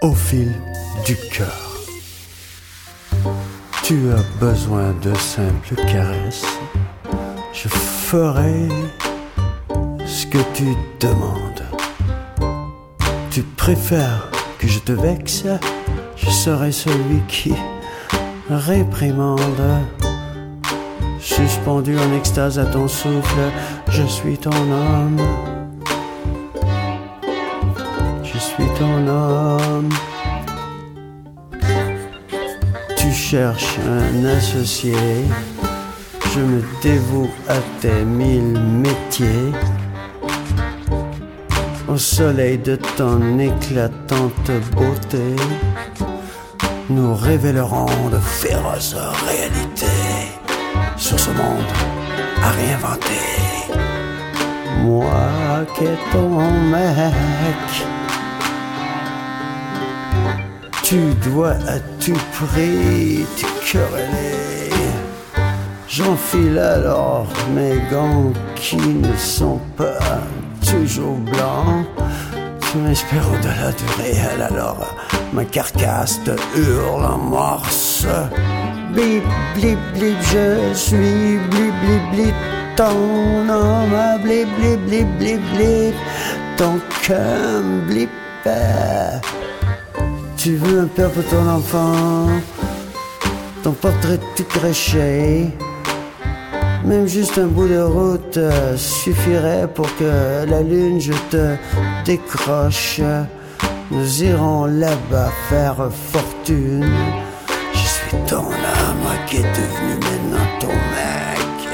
[0.00, 0.52] au fil
[1.04, 1.68] du cœur.
[3.82, 6.44] Tu as besoin de simples caresses.
[7.52, 8.68] Je ferai
[10.06, 10.66] ce que tu
[11.00, 11.64] demandes.
[13.30, 15.44] Tu préfères que je te vexe?
[16.16, 17.54] Je serai celui qui
[18.50, 19.40] réprimande.
[21.20, 23.40] Suspendu en extase à ton souffle,
[23.88, 25.57] je suis ton homme.
[33.38, 34.96] Tu cherches un associé.
[36.34, 39.52] Je me dévoue à tes mille métiers.
[41.86, 45.36] Au soleil de ton éclatante beauté,
[46.90, 48.96] nous révélerons de féroces
[49.28, 50.32] réalités
[50.96, 51.72] sur ce monde
[52.42, 53.24] à réinventer.
[54.82, 56.40] Moi qui est ton
[56.72, 57.97] mec,
[60.88, 64.70] tu dois à tout prix te quereller.
[65.86, 70.22] J'enfile alors mes gants qui ne sont pas
[70.66, 71.84] toujours blancs.
[72.60, 74.96] Tu m'espères au-delà du réel, alors
[75.34, 78.06] ma carcasse te hurle en morse.
[78.94, 79.24] Blip,
[79.56, 82.34] blip, blip, je suis blip, blip, blip,
[82.76, 85.94] ton homme, blip, blip, blip, blip, blip,
[86.56, 88.08] ton cum, blip.
[90.38, 92.28] Tu veux un père pour ton enfant,
[93.64, 95.48] ton portrait tout craché.
[96.84, 98.38] Même juste un bout de route
[98.76, 101.56] suffirait pour que la lune je te
[102.04, 103.00] décroche.
[103.90, 106.88] Nous irons là-bas faire fortune.
[107.72, 111.68] Je suis ton âme qui est devenu maintenant ton mec.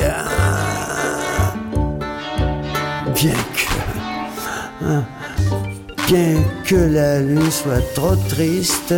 [3.15, 4.87] Bien que.
[4.87, 5.05] hein,
[6.06, 8.94] Bien que la lune soit trop triste.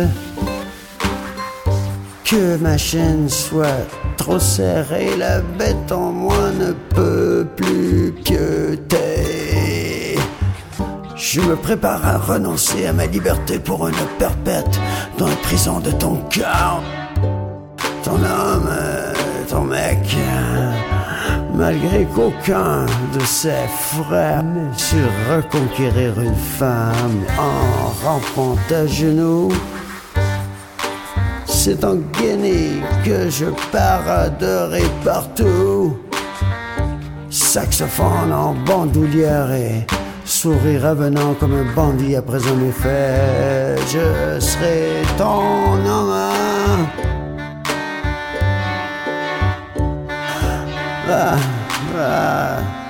[2.25, 10.17] Que ma chaîne soit trop serrée, la bête en moi ne peut plus pieuter.
[11.15, 14.79] Je me prépare à renoncer à ma liberté pour une perpète
[15.17, 16.83] dans la prison de ton cœur.
[18.03, 19.13] Ton homme, euh,
[19.49, 20.71] ton mec, euh,
[21.53, 24.97] malgré qu'aucun de ses frères ne su
[25.29, 29.49] reconquérir une femme en rampant à genoux.
[31.45, 35.97] C'est en Guinée que je paraderai partout.
[37.29, 39.85] Saxophone en bandoulière et
[40.23, 43.75] sourire avenant comme un bandit après un effet.
[43.87, 47.16] Je serai ton homme.
[51.09, 51.39] Ah,
[51.95, 52.86] ah.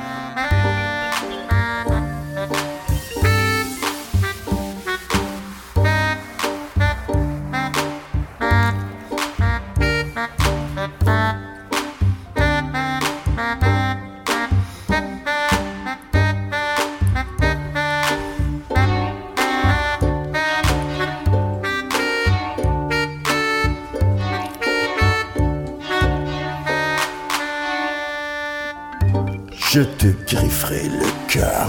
[29.70, 31.68] Je te grifferai le cœur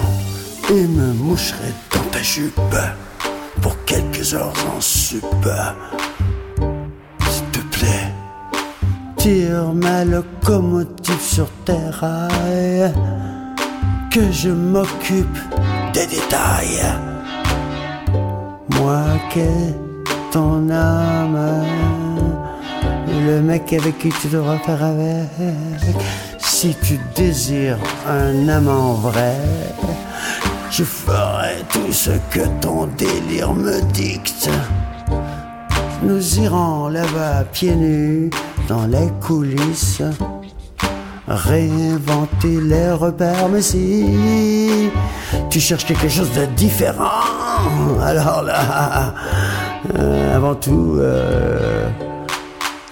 [0.71, 2.61] et me moucherai dans ta jupe
[3.61, 5.25] pour quelques heures en sup.
[7.29, 8.13] S'il te plaît,
[9.17, 12.95] tire ma locomotive sur tes rails,
[14.13, 15.39] que je m'occupe
[15.93, 16.85] des détails.
[18.79, 19.75] Moi qui est
[20.31, 21.65] ton âme,
[23.27, 25.97] le mec avec qui tu devras faire avec.
[26.61, 29.37] Si tu désires un amant vrai,
[30.73, 34.51] je ferai tout ce que ton délire me dicte.
[36.03, 38.31] Nous irons là-bas pieds nus
[38.67, 40.03] dans les coulisses,
[41.29, 43.49] réinventer les repères.
[43.49, 44.91] Mais si
[45.51, 47.23] tu cherches quelque chose de différent,
[48.03, 49.15] alors là,
[49.97, 51.88] euh, avant tout, euh,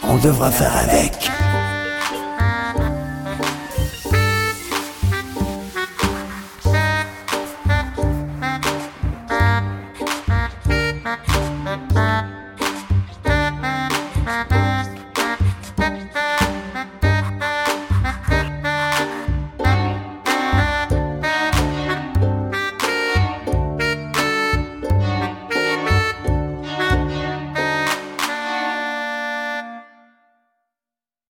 [0.08, 1.35] on devra faire avec.